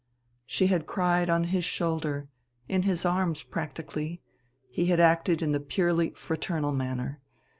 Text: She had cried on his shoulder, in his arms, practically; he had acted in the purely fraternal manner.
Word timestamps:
She 0.47 0.65
had 0.65 0.87
cried 0.87 1.29
on 1.29 1.43
his 1.53 1.63
shoulder, 1.63 2.27
in 2.67 2.81
his 2.81 3.05
arms, 3.05 3.43
practically; 3.43 4.23
he 4.71 4.87
had 4.87 4.99
acted 4.99 5.43
in 5.43 5.51
the 5.51 5.59
purely 5.59 6.09
fraternal 6.15 6.71
manner. 6.71 7.21